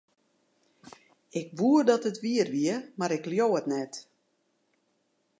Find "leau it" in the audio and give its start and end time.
3.31-3.67